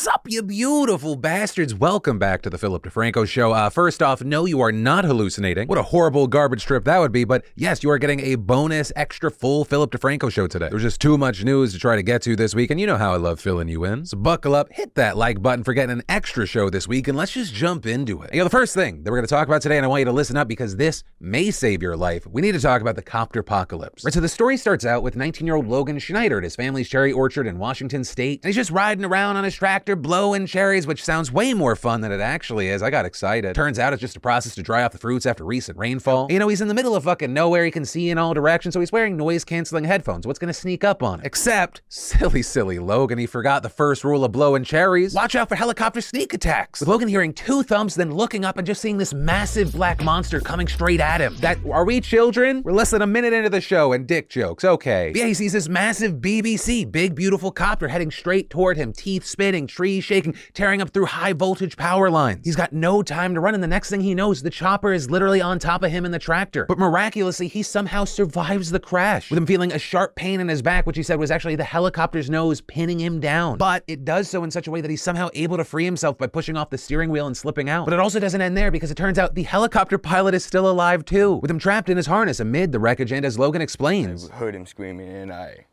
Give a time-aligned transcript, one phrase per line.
[0.00, 1.74] Sup, you beautiful bastards.
[1.74, 3.50] Welcome back to the Philip DeFranco show.
[3.50, 5.66] Uh, first off, no, you are not hallucinating.
[5.66, 8.92] What a horrible garbage trip that would be, but yes, you are getting a bonus,
[8.94, 10.68] extra full Philip DeFranco show today.
[10.68, 12.96] There's just too much news to try to get to this week, and you know
[12.96, 14.06] how I love filling you in.
[14.06, 17.18] So buckle up, hit that like button for getting an extra show this week, and
[17.18, 18.32] let's just jump into it.
[18.32, 20.00] You know, the first thing that we're going to talk about today, and I want
[20.00, 22.94] you to listen up because this may save your life, we need to talk about
[22.94, 24.04] the copter apocalypse.
[24.04, 26.88] Right, so the story starts out with 19 year old Logan Schneider at his family's
[26.88, 30.86] cherry orchard in Washington state, and he's just riding around on his tractor blowing cherries,
[30.86, 32.82] which sounds way more fun than it actually is.
[32.82, 33.54] I got excited.
[33.54, 36.30] Turns out it's just a process to dry off the fruits after recent rainfall.
[36.30, 37.64] You know, he's in the middle of fucking nowhere.
[37.64, 40.26] He can see in all directions, so he's wearing noise canceling headphones.
[40.26, 41.26] What's gonna sneak up on him?
[41.26, 45.14] Except, silly, silly Logan, he forgot the first rule of blowing cherries.
[45.14, 46.80] Watch out for helicopter sneak attacks.
[46.80, 50.40] With Logan hearing two thumps, then looking up and just seeing this massive black monster
[50.40, 51.36] coming straight at him.
[51.40, 52.62] That are we children?
[52.62, 54.64] We're less than a minute into the show and dick jokes.
[54.64, 55.10] Okay.
[55.12, 59.24] But yeah, he sees this massive BBC, big beautiful copter heading straight toward him, teeth
[59.24, 62.44] spinning, trees shaking, tearing up through high voltage power lines.
[62.44, 65.10] He's got no time to run, and the next thing he knows, the chopper is
[65.10, 66.66] literally on top of him in the tractor.
[66.66, 70.62] But miraculously, he somehow survives the crash, with him feeling a sharp pain in his
[70.62, 73.58] back, which he said was actually the helicopter's nose pinning him down.
[73.58, 76.18] But it does so in such a way that he's somehow able to free himself
[76.18, 77.84] by pushing off the steering wheel and slipping out.
[77.84, 80.70] But it also doesn't end there because it turns out the helicopter pilot is still
[80.70, 83.12] alive too, with him trapped in his harness amid the wreckage.
[83.12, 85.66] And as Logan explains, I heard him screaming, and I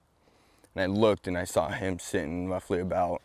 [0.75, 3.21] and I looked and I saw him sitting roughly about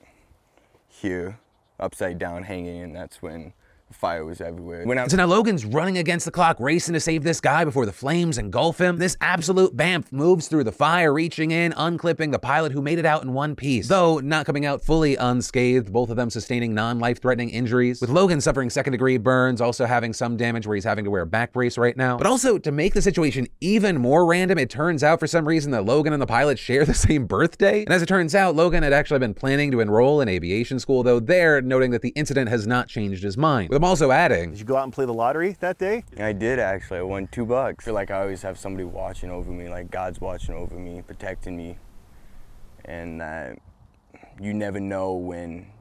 [0.93, 1.39] here,
[1.81, 3.55] upside down, hanging, and that's when
[3.93, 4.85] fire was everywhere.
[4.85, 7.87] When I So now Logan's running against the clock, racing to save this guy before
[7.87, 8.99] the flames engulf him.
[8.99, 13.07] This absolute bamf moves through the fire, reaching in, unclipping the pilot who made it
[13.07, 13.89] out in one piece.
[13.89, 18.01] Though not coming out fully unscathed, both of them sustaining non life threatening injuries.
[18.01, 21.23] With Logan suffering second degree burns, also having some damage where he's having to wear
[21.23, 22.17] a back brace right now.
[22.17, 25.73] But also, to make the situation even more random, it turns out for some reason
[25.73, 27.85] that Logan and the pilot share the same birthday.
[27.85, 31.03] And as it turns out, Logan had actually been planning to enroll in aviation school,
[31.03, 33.71] though there, noting that the incident has not changed his mind.
[33.71, 36.05] With him also adding, Did you go out and play the lottery that day?
[36.17, 37.01] I did actually.
[37.01, 37.85] I won two bucks.
[37.85, 41.03] I feel like I always have somebody watching over me, like God's watching over me,
[41.05, 41.79] protecting me,
[42.85, 43.59] and that
[44.41, 45.72] you never know when you know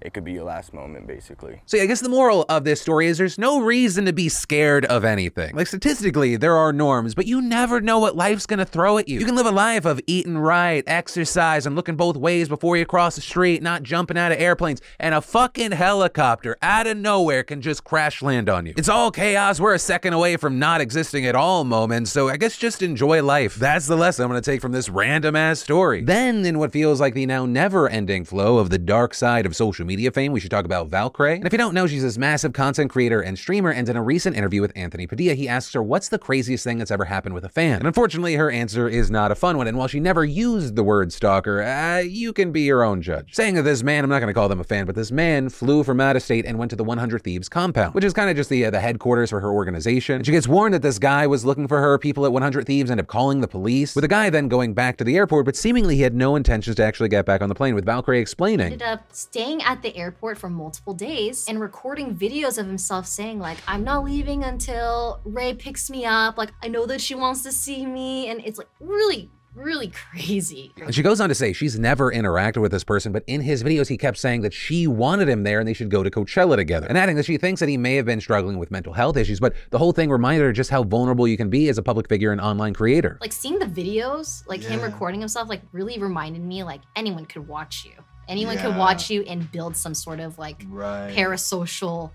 [0.00, 1.60] it could be your last moment, basically.
[1.66, 4.28] So yeah, I guess the moral of this story is there's no reason to be
[4.28, 5.56] scared of anything.
[5.56, 9.18] Like statistically, there are norms, but you never know what life's gonna throw at you.
[9.18, 12.86] You can live a life of eating right, exercise, and looking both ways before you
[12.86, 17.42] cross the street, not jumping out of airplanes, and a fucking helicopter out of nowhere
[17.42, 18.74] can just crash land on you.
[18.76, 19.58] It's all chaos.
[19.58, 23.22] We're a second away from not existing at all moments, so I guess just enjoy
[23.22, 23.56] life.
[23.56, 26.04] That's the lesson I'm gonna take from this random ass story.
[26.04, 29.56] Then, in what feels like the now never ending flow of the dark side of
[29.56, 31.36] social media fame, we should talk about Valkyrae.
[31.36, 33.70] And if you don't know, she's this massive content creator and streamer.
[33.70, 36.78] And in a recent interview with Anthony Padilla, he asks her, What's the craziest thing
[36.78, 37.78] that's ever happened with a fan?
[37.78, 39.66] And unfortunately, her answer is not a fun one.
[39.66, 43.34] And while she never used the word stalker, uh, you can be your own judge.
[43.34, 45.48] Saying that this man, I'm not going to call them a fan, but this man
[45.48, 48.30] flew from out of state and went to the 100 Thieves compound, which is kind
[48.30, 50.16] of just the, uh, the headquarters for her organization.
[50.16, 51.98] And she gets warned that this guy was looking for her.
[51.98, 54.96] People at 100 Thieves end up calling the police, with the guy then going back
[54.98, 57.54] to the airport, but seemingly he had no intentions to actually get back on the
[57.54, 58.66] plane, with Valkyrae explaining.
[58.66, 63.38] ended up staying at the airport for multiple days and recording videos of himself saying
[63.38, 67.42] like i'm not leaving until ray picks me up like i know that she wants
[67.42, 71.52] to see me and it's like really really crazy And she goes on to say
[71.52, 74.86] she's never interacted with this person, but in his videos, he kept saying that she
[74.86, 76.86] wanted him there and they should go to Coachella together.
[76.86, 79.40] And adding that she thinks that he may have been struggling with mental health issues,
[79.40, 82.08] but the whole thing reminded her just how vulnerable you can be as a public
[82.08, 83.18] figure and online creator.
[83.20, 87.46] like seeing the videos like him recording himself like really reminded me like anyone could
[87.48, 87.92] watch you
[88.28, 88.78] anyone could Yeah.
[88.78, 91.14] watch you and build some sort of like Right.
[91.16, 92.10] parasocial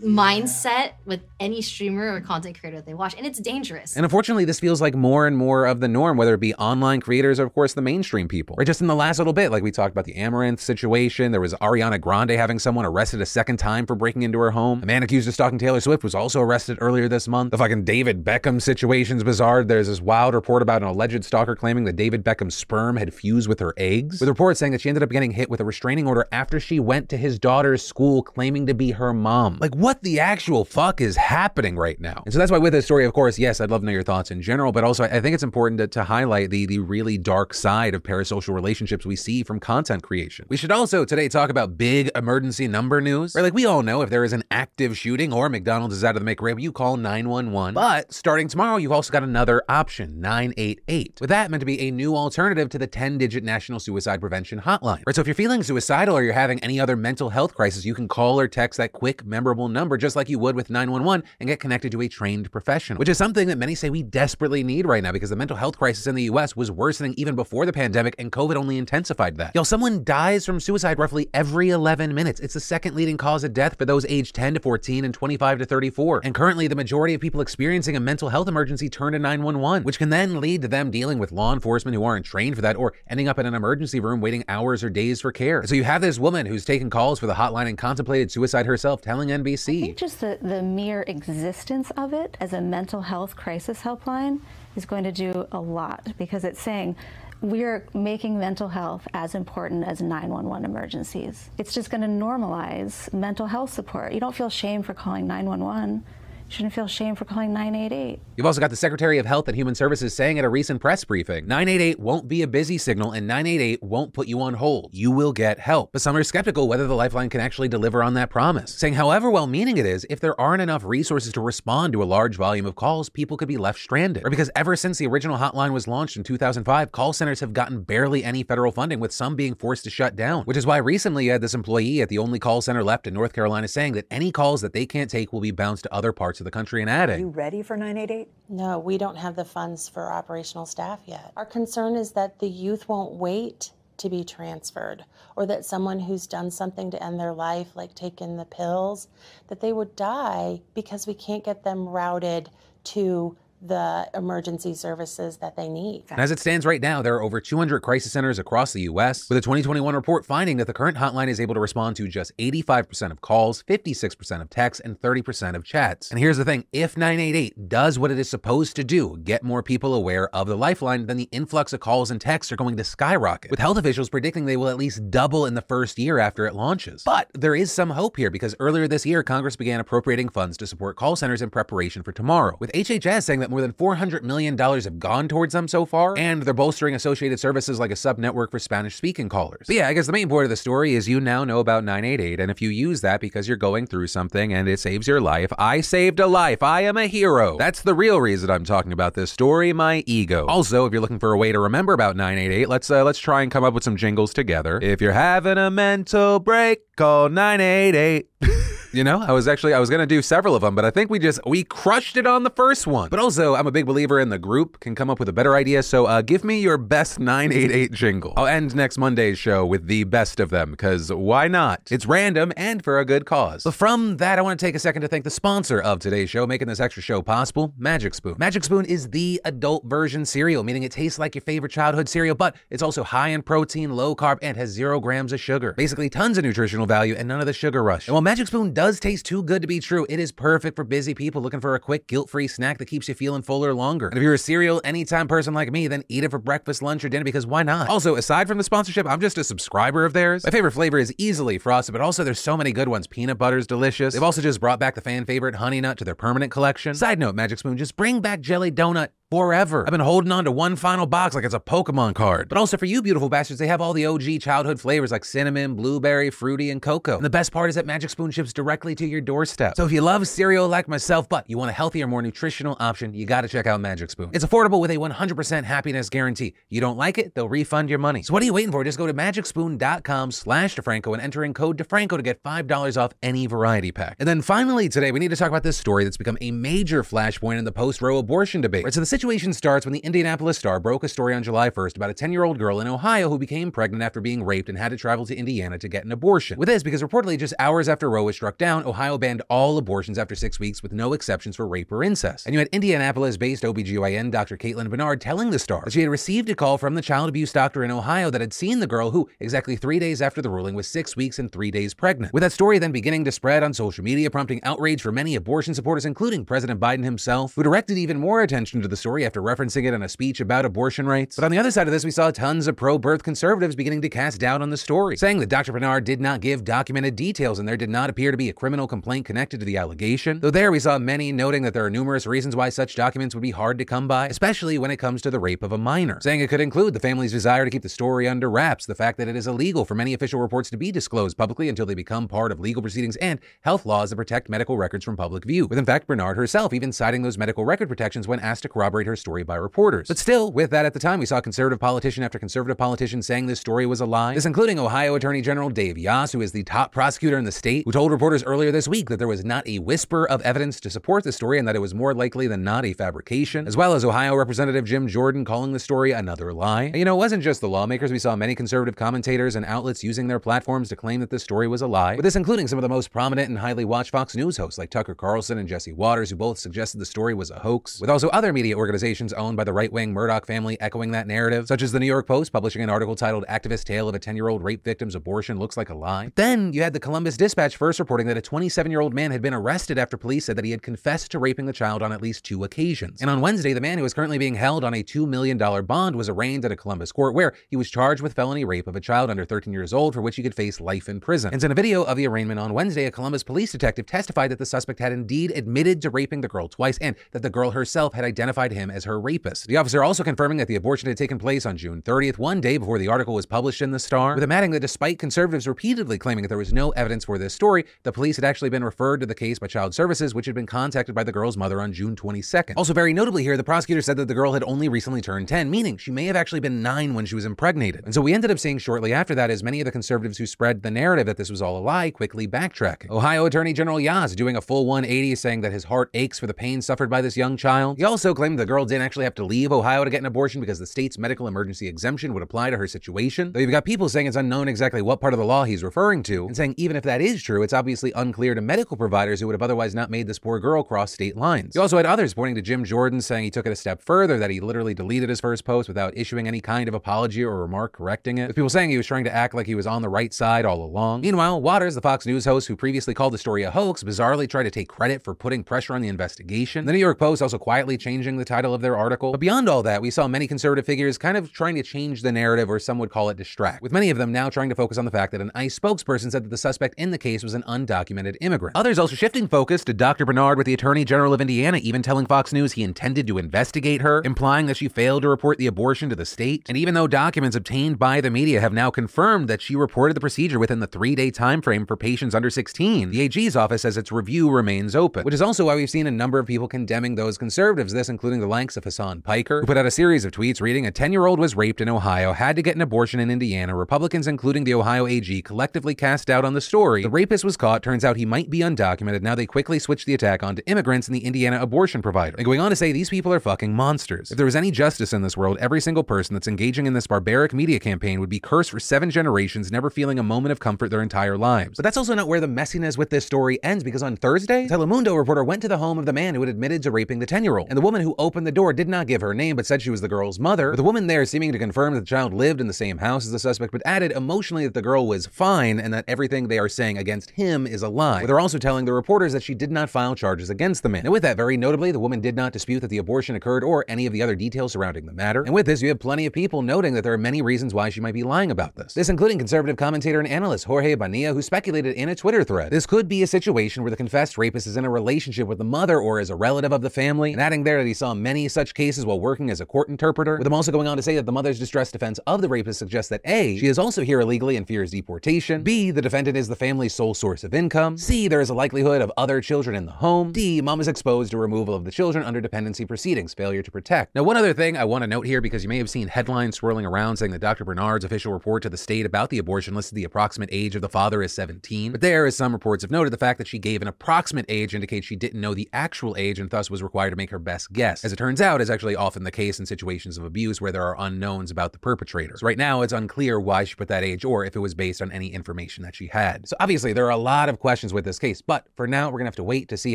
[0.00, 4.44] mindset with any streamer or content creator that they watch and it's dangerous And unfortunately,
[4.44, 7.44] this feels like more and more of the norm, whether it be online creators or,
[7.44, 8.56] of course, the mainstream people.
[8.56, 8.66] Right?
[8.66, 11.54] Just in the last little bit, like we talked about the Amouranth situation, there was
[11.54, 14.82] Ariana Grande having someone arrested a second time for breaking into her home.
[14.82, 17.50] A man accused of stalking Taylor Swift was also arrested earlier this month.
[17.50, 19.64] The fucking David Beckham situation's bizarre.
[19.64, 23.48] There's this wild report about an alleged stalker claiming that David Beckham's sperm had fused
[23.48, 26.06] with her eggs, with reports saying that she ended up getting hit with a restraining
[26.06, 29.58] order after she went to his daughter's school claiming to be her mom.
[29.60, 32.22] Like, what the actual fuck is happening right now?
[32.24, 34.04] And so that's why with this story, of course, yes, I'd love to know your
[34.04, 37.18] thoughts in general, but also I think it's important to, to highlight the, the really
[37.18, 40.46] dark side of parasocial relationships we see from content creation.
[40.48, 43.34] We should also today talk about big emergency number news.
[43.34, 43.42] Right?
[43.42, 46.24] Like we all know if there is an active shooting or McDonald's is out of
[46.24, 47.74] the McRib, you call 911.
[47.74, 51.18] But starting tomorrow, you've also got another option, 988.
[51.20, 55.02] With that meant to be a new alternative to the 10-digit National Suicide Prevention Hotline.
[55.04, 55.16] Right?
[55.16, 58.06] So if you're feeling suicidal or you're having any other mental health crisis, you can
[58.06, 61.60] call or text that quick, memorable number just like you would with 911 and get
[61.60, 65.02] connected to a trained professional, which is something that many say we desperately need right
[65.02, 68.14] now because the mental health crisis in the US was worsening even before the pandemic
[68.18, 69.54] and COVID only intensified that.
[69.54, 72.40] Y'all, someone dies from suicide roughly every 11 minutes.
[72.40, 75.58] It's the second leading cause of death for those aged 10 to 14 and 25
[75.58, 76.20] to 34.
[76.24, 79.98] And currently, the majority of people experiencing a mental health emergency turn to 911, which
[79.98, 82.92] can then lead to them dealing with law enforcement who aren't trained for that or
[83.08, 85.64] ending up in an emergency room waiting hours or days for care.
[85.66, 89.00] So you have this woman who's taken calls for the hotline and contemplated suicide herself,
[89.00, 89.61] telling NBC.
[89.82, 94.40] I think just the, the mere existence of it as a mental health crisis helpline
[94.76, 96.96] is going to do a lot because it's saying
[97.42, 101.50] we're making mental health as important as 911 emergencies.
[101.58, 104.12] It's just going to normalize mental health support.
[104.12, 106.04] You don't feel shame for calling 911
[106.52, 108.20] shouldn't feel shame for calling 988.
[108.36, 111.04] You've also got the Secretary of Health and Human Services saying at a recent press
[111.04, 114.90] briefing 988 won't be a busy signal and 988 won't put you on hold.
[114.92, 115.92] You will get help.
[115.92, 119.30] But some are skeptical whether the Lifeline can actually deliver on that promise, saying, however
[119.30, 122.66] well meaning it is, if there aren't enough resources to respond to a large volume
[122.66, 124.26] of calls, people could be left stranded.
[124.26, 127.82] Or because ever since the original hotline was launched in 2005, call centers have gotten
[127.82, 130.44] barely any federal funding, with some being forced to shut down.
[130.44, 133.14] Which is why recently you had this employee at the only call center left in
[133.14, 136.12] North Carolina saying that any calls that they can't take will be bounced to other
[136.12, 137.16] parts of the country and adding.
[137.16, 138.28] Are you ready for 988?
[138.48, 141.32] No, we don't have the funds for operational staff yet.
[141.36, 145.04] Our concern is that the youth won't wait to be transferred
[145.36, 149.06] or that someone who's done something to end their life like taken the pills
[149.46, 152.50] that they would die because we can't get them routed
[152.84, 156.04] to the emergency services that they need.
[156.10, 159.28] And as it stands right now, there are over 200 crisis centers across the U.S.,
[159.28, 162.36] with a 2021 report finding that the current hotline is able to respond to just
[162.38, 166.10] 85% of calls, 56% of texts, and 30% of chats.
[166.10, 169.62] And here's the thing if 988 does what it is supposed to do, get more
[169.62, 172.84] people aware of the lifeline, then the influx of calls and texts are going to
[172.84, 176.46] skyrocket, with health officials predicting they will at least double in the first year after
[176.46, 177.04] it launches.
[177.04, 180.66] But there is some hope here because earlier this year, Congress began appropriating funds to
[180.66, 184.58] support call centers in preparation for tomorrow, with HHS saying that more than $400 million
[184.58, 188.50] have gone towards them so far, and they're bolstering associated services like a sub network
[188.50, 189.66] for Spanish speaking callers.
[189.66, 191.84] But yeah, I guess the main point of the story is you now know about
[191.84, 195.20] 988, and if you use that because you're going through something and it saves your
[195.20, 196.62] life, I saved a life.
[196.62, 197.56] I am a hero.
[197.58, 200.46] That's the real reason I'm talking about this story, my ego.
[200.46, 203.42] Also, if you're looking for a way to remember about 988, let's uh, let's try
[203.42, 204.78] and come up with some jingles together.
[204.82, 208.28] If you're having a mental break, call 988.
[208.92, 211.08] You know, I was actually I was gonna do several of them, but I think
[211.08, 213.08] we just we crushed it on the first one.
[213.08, 215.56] But also, I'm a big believer in the group can come up with a better
[215.56, 215.82] idea.
[215.82, 218.34] So uh, give me your best 988 jingle.
[218.36, 221.88] I'll end next Monday's show with the best of them because why not?
[221.90, 223.64] It's random and for a good cause.
[223.64, 226.28] But from that, I want to take a second to thank the sponsor of today's
[226.28, 228.34] show, making this extra show possible, Magic Spoon.
[228.36, 232.34] Magic Spoon is the adult version cereal, meaning it tastes like your favorite childhood cereal,
[232.34, 235.72] but it's also high in protein, low carb, and has zero grams of sugar.
[235.72, 238.06] Basically, tons of nutritional value and none of the sugar rush.
[238.06, 240.84] And while Magic Spoon does taste too good to be true, it is perfect for
[240.84, 244.08] busy people looking for a quick, guilt free snack that keeps you feeling fuller longer.
[244.08, 247.04] And if you're a cereal anytime person like me, then eat it for breakfast, lunch,
[247.04, 247.88] or dinner because why not?
[247.88, 250.44] Also, aside from the sponsorship, I'm just a subscriber of theirs.
[250.44, 253.06] My favorite flavor is easily frosted, but also there's so many good ones.
[253.06, 254.14] Peanut butter's delicious.
[254.14, 256.94] They've also just brought back the fan favorite Honey Nut to their permanent collection.
[256.94, 259.82] Side note, Magic Spoon, just bring back Jelly Donut forever.
[259.86, 262.50] I've been holding on to one final box like it's a Pokemon card.
[262.50, 265.74] But also for you beautiful bastards, they have all the OG childhood flavors like cinnamon,
[265.74, 267.16] blueberry, fruity, and cocoa.
[267.16, 269.74] And the best part is that Magic Spoon ships directly to your doorstep.
[269.74, 273.14] So if you love cereal like myself, but you want a healthier, more nutritional option,
[273.14, 274.28] you gotta check out Magic Spoon.
[274.34, 276.52] It's affordable with a 100% happiness guarantee.
[276.68, 278.22] You don't like it, they'll refund your money.
[278.22, 278.84] So what are you waiting for?
[278.84, 283.12] Just go to magicspoon.com slash DeFranco and enter in code DeFranco to get $5 off
[283.22, 284.16] any variety pack.
[284.18, 287.02] And then finally today, we need to talk about this story that's become a major
[287.02, 288.84] flashpoint in the post-Roe abortion debate.
[288.84, 291.94] Right, so the situation starts when the Indianapolis Star broke a story on July 1st
[291.94, 294.96] about a 10-year-old girl in Ohio who became pregnant after being raped and had to
[294.96, 296.58] travel to Indiana to get an abortion.
[296.58, 300.18] With this, because reportedly just hours after Roe was struck down, Ohio banned all abortions
[300.18, 302.46] after six weeks with no exceptions for rape or incest.
[302.46, 304.56] And you had Indianapolis-based OBGYN Dr.
[304.56, 307.52] Caitlin Bernard telling the Star that she had received a call from the child abuse
[307.52, 310.74] doctor in Ohio that had seen the girl who, exactly three days after the ruling,
[310.74, 312.32] was six weeks and three days pregnant.
[312.32, 315.74] With that story then beginning to spread on social media, prompting outrage for many abortion
[315.74, 319.84] supporters, including President Biden himself, who directed even more attention to the story after referencing
[319.84, 321.34] it in a speech about abortion rights.
[321.34, 324.08] But on the other side of this, we saw tons of pro-birth conservatives beginning to
[324.08, 325.72] cast doubt on the story, saying that Dr.
[325.72, 328.86] Bernard did not give documented details and there did not appear to be a criminal
[328.86, 330.38] complaint connected to the allegation.
[330.38, 333.42] Though there we saw many noting that there are numerous reasons why such documents would
[333.42, 336.20] be hard to come by, especially when it comes to the rape of a minor,
[336.22, 339.18] saying it could include the family's desire to keep the story under wraps, the fact
[339.18, 342.28] that it is illegal for many official reports to be disclosed publicly until they become
[342.28, 345.66] part of legal proceedings, and health laws that protect medical records from public view.
[345.66, 348.91] With in fact Bernard herself even citing those medical record protections when asked to corroborate
[348.92, 350.08] corroborate her story by reporters.
[350.08, 353.46] But still, with that at the time, we saw conservative politician after conservative politician saying
[353.46, 354.34] this story was a lie.
[354.34, 357.84] This including Ohio Attorney General Dave Yost, who is the top prosecutor in the state,
[357.86, 360.90] who told reporters earlier this week that there was not a whisper of evidence to
[360.90, 363.94] support the story and that it was more likely than not a fabrication, as well
[363.94, 366.84] as Ohio Representative Jim Jordan calling the story another lie.
[366.84, 368.12] And you know, it wasn't just the lawmakers.
[368.12, 371.66] We saw many conservative commentators and outlets using their platforms to claim that this story
[371.66, 374.36] was a lie, with this including some of the most prominent and highly watched Fox
[374.36, 377.58] News hosts like Tucker Carlson and Jesse Watters, who both suggested the story was a
[377.60, 381.28] hoax, with also other media organizations owned by the right wing Murdoch family echoing that
[381.28, 384.18] narrative, such as the New York Post publishing an article titled Activist Tale of a
[384.18, 386.24] 10 year old Rape Victim's Abortion Looks Like a Lie.
[386.24, 389.30] But then you had the Columbus Dispatch first reporting that a 27 year old man
[389.30, 392.10] had been arrested after police said that he had confessed to raping the child on
[392.10, 393.20] at least two occasions.
[393.20, 396.16] And on Wednesday, the man who is currently being held on a $2 million bond
[396.16, 399.00] was arraigned at a Columbus court where he was charged with felony rape of a
[399.00, 401.52] child under 13 years old for which he could face life in prison.
[401.52, 404.58] And in a video of the arraignment on Wednesday, a Columbus police detective testified that
[404.58, 408.14] the suspect had indeed admitted to raping the girl twice and that the girl herself
[408.14, 409.66] had identified him as her rapist.
[409.66, 412.76] The officer also confirming that the abortion had taken place on June 30th, one day
[412.76, 416.18] before the article was published in the Star, with him adding that despite conservatives repeatedly
[416.18, 419.20] claiming that there was no evidence for this story, the police had actually been referred
[419.20, 421.92] to the case by Child Services, which had been contacted by the girl's mother on
[421.92, 422.74] June 22nd.
[422.76, 425.70] Also, very notably here, the prosecutor said that the girl had only recently turned 10,
[425.70, 428.04] meaning she may have actually been 9 when she was impregnated.
[428.04, 430.46] And so we ended up seeing shortly after that as many of the conservatives who
[430.46, 433.10] spread the narrative that this was all a lie quickly backtracking.
[433.10, 436.54] Ohio Attorney General Yost doing a full 180 saying that his heart aches for the
[436.54, 437.98] pain suffered by this young child.
[437.98, 440.60] He also claimed the girl didn't actually have to leave Ohio to get an abortion
[440.60, 443.50] because the state's medical emergency exemption would apply to her situation.
[443.50, 446.22] Though you've got people saying it's unknown exactly what part of the law he's referring
[446.24, 449.48] to, and saying even if that is true, it's obviously unclear to medical providers who
[449.48, 451.74] would have otherwise not made this poor girl cross state lines.
[451.74, 454.38] You also had others pointing to Jim Jordan saying he took it a step further,
[454.38, 457.94] that he literally deleted his first post without issuing any kind of apology or remark
[457.94, 458.46] correcting it.
[458.46, 460.64] With people saying he was trying to act like he was on the right side
[460.64, 461.22] all along.
[461.22, 464.64] Meanwhile, Watters, the Fox News host who previously called the story a hoax, bizarrely tried
[464.64, 466.86] to take credit for putting pressure on the investigation.
[466.86, 469.32] The New York Post also quietly changing the title of their article.
[469.32, 472.30] But beyond all that, we saw many conservative figures kind of trying to change the
[472.30, 474.98] narrative, or some would call it distract, with many of them now trying to focus
[474.98, 477.54] on the fact that an ICE spokesperson said that the suspect in the case was
[477.54, 478.76] an undocumented immigrant.
[478.76, 480.26] Others also shifting focus to Dr.
[480.26, 484.02] Bernard with the Attorney General of Indiana, even telling Fox News he intended to investigate
[484.02, 486.62] her, implying that she failed to report the abortion to the state.
[486.68, 490.20] And even though documents obtained by the media have now confirmed that she reported the
[490.20, 494.12] procedure within the three-day time frame for patients under 16, the AG's office says its
[494.12, 497.38] review remains open, which is also why we've seen a number of people condemning those
[497.38, 500.60] conservatives, this including the likes of Hasan Piker, who put out a series of tweets
[500.60, 503.76] reading a 10-year-old was raped in Ohio, had to get an abortion in Indiana.
[503.76, 507.02] Republicans, including the Ohio AG, collectively cast doubt on the story.
[507.04, 507.84] The rapist was caught.
[507.84, 509.22] Turns out he might be undocumented.
[509.22, 512.36] Now they quickly switched the attack onto immigrants and the Indiana abortion provider.
[512.36, 514.32] And going on to say these people are fucking monsters.
[514.32, 517.06] If there was any justice in this world, every single person that's engaging in this
[517.06, 520.88] barbaric media campaign would be cursed for seven generations, never feeling a moment of comfort
[520.88, 521.76] their entire lives.
[521.76, 525.16] But that's also not where the messiness with this story ends, because on Thursday, Telemundo
[525.16, 527.68] reporter went to the home of the man who had admitted to raping the 10-year-old.
[527.68, 529.90] And the woman who opened the door did not give her name, but said she
[529.90, 530.74] was the girl's mother.
[530.74, 533.32] The woman there seeming to confirm that the child lived in the same house as
[533.32, 536.68] the suspect, but added emotionally that the girl was fine and that everything they are
[536.68, 538.26] saying against him is a lie.
[538.26, 541.04] They're also telling the reporters that she did not file charges against the man.
[541.04, 543.84] And with that, very notably, the woman did not dispute that the abortion occurred or
[543.88, 545.42] any of the other details surrounding the matter.
[545.42, 547.90] And with this, you have plenty of people noting that there are many reasons why
[547.90, 548.94] she might be lying about this.
[548.94, 552.86] This including conservative commentator and analyst Jorge Bonilla, who speculated in a Twitter thread this
[552.86, 556.00] could be a situation where the confessed rapist is in a relationship with the mother
[556.00, 558.74] or is a relative of the family, and adding there that he saw many such
[558.74, 561.26] cases while working as a court interpreter, with him also going on to say that
[561.26, 564.56] the mother's distress defense of the rapist suggests that A, she is also here illegally
[564.56, 568.40] and fears deportation, B, the defendant is the family's sole source of income, C, there
[568.40, 571.74] is a likelihood of other children in the home, D, mom is exposed to removal
[571.74, 574.14] of the children under dependency proceedings, failure to protect.
[574.14, 576.56] Now, one other thing I want to note here, because you may have seen headlines
[576.56, 577.64] swirling around saying that Dr.
[577.64, 580.88] Bernard's official report to the state about the abortion listed the approximate age of the
[580.88, 583.82] father as 17, but there, as some reports have noted, the fact that she gave
[583.82, 587.16] an approximate age indicates she didn't know the actual age and thus was required to
[587.16, 588.01] make her best guess.
[588.04, 590.82] As it turns out, is actually often the case in situations of abuse where there
[590.82, 592.36] are unknowns about the perpetrator.
[592.36, 595.00] So right now, it's unclear why she put that age or if it was based
[595.00, 596.48] on any information that she had.
[596.48, 599.18] So obviously, there are a lot of questions with this case, but for now, we're
[599.18, 599.94] gonna have to wait to see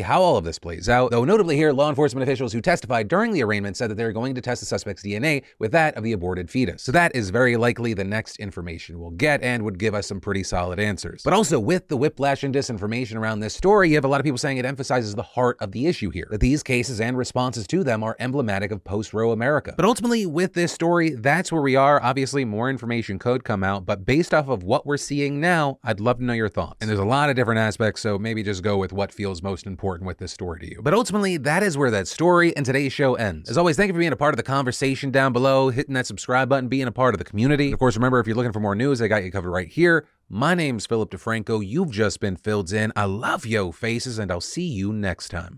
[0.00, 1.10] how all of this plays out.
[1.10, 4.34] Though notably here, law enforcement officials who testified during the arraignment said that they're going
[4.36, 6.82] to test the suspect's DNA with that of the aborted fetus.
[6.82, 10.18] So that is very likely the next information we'll get and would give us some
[10.18, 11.20] pretty solid answers.
[11.22, 14.24] But also with the whiplash and disinformation around this story, you have a lot of
[14.24, 17.66] people saying it emphasizes the heart of the issue here, that these cases and responses
[17.66, 19.74] to them are emblematic of post-Roe America.
[19.76, 22.02] But ultimately, with this story, that's where we are.
[22.02, 26.00] Obviously, more information could come out, but based off of what we're seeing now, I'd
[26.00, 26.76] love to know your thoughts.
[26.80, 29.66] And there's a lot of different aspects, so maybe just go with what feels most
[29.66, 30.80] important with this story to you.
[30.82, 33.50] But ultimately, that is where that story and today's show ends.
[33.50, 36.06] As always, thank you for being a part of the conversation down below, hitting that
[36.06, 37.72] subscribe button, being a part of the community.
[37.72, 40.06] Of course, remember, if you're looking for more news, I got you covered right here.
[40.28, 41.66] My name's Philip DeFranco.
[41.66, 42.92] You've just been filled in.
[42.94, 45.56] I love yo faces, and I'll see you next time.